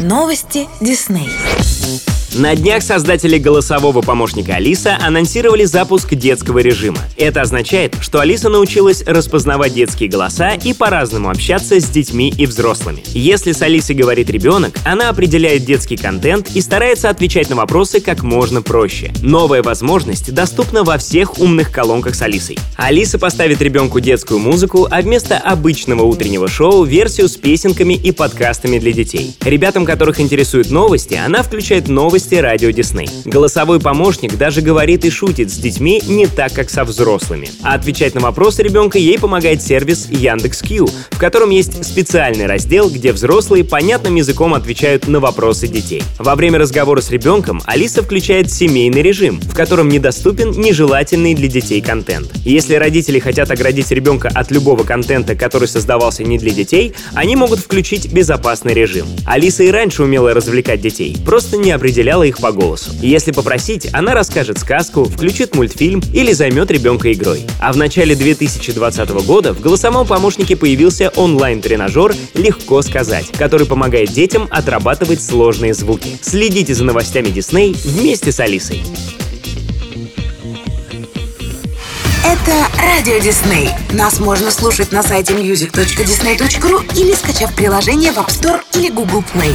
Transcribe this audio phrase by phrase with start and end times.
[0.00, 1.28] Новости Дисней.
[2.36, 6.98] На днях создатели голосового помощника Алиса анонсировали запуск детского режима.
[7.16, 13.02] Это означает, что Алиса научилась распознавать детские голоса и по-разному общаться с детьми и взрослыми.
[13.08, 18.22] Если с Алисой говорит ребенок, она определяет детский контент и старается отвечать на вопросы как
[18.22, 19.12] можно проще.
[19.22, 22.58] Новая возможность доступна во всех умных колонках с Алисой.
[22.76, 28.78] Алиса поставит ребенку детскую музыку, а вместо обычного утреннего шоу версию с песенками и подкастами
[28.78, 29.34] для детей.
[29.40, 33.08] Ребятам, которых интересуют новости, она включает новости новости радио Дисней.
[33.24, 37.48] Голосовой помощник даже говорит и шутит с детьми не так, как со взрослыми.
[37.62, 43.12] А отвечать на вопросы ребенка ей помогает сервис Яндекс.Кью, в котором есть специальный раздел, где
[43.12, 46.02] взрослые понятным языком отвечают на вопросы детей.
[46.18, 51.80] Во время разговора с ребенком Алиса включает семейный режим, в котором недоступен нежелательный для детей
[51.80, 52.30] контент.
[52.44, 57.60] Если родители хотят оградить ребенка от любого контента, который создавался не для детей, они могут
[57.60, 59.06] включить безопасный режим.
[59.26, 62.90] Алиса и раньше умела развлекать детей, просто не определяла определяла их по голосу.
[63.00, 67.42] Если попросить, она расскажет сказку, включит мультфильм или займет ребенка игрой.
[67.60, 74.48] А в начале 2020 года в голосовом помощнике появился онлайн-тренажер «Легко сказать», который помогает детям
[74.50, 76.18] отрабатывать сложные звуки.
[76.20, 78.82] Следите за новостями Дисней вместе с Алисой.
[82.24, 83.70] Это Радио Дисней.
[83.92, 89.54] Нас можно слушать на сайте music.disney.ru или скачав приложение в App Store или Google Play.